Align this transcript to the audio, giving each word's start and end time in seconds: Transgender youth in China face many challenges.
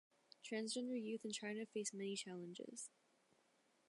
Transgender 0.43 0.99
youth 0.99 1.23
in 1.25 1.31
China 1.31 1.63
face 1.63 1.93
many 1.93 2.15
challenges. 2.15 2.89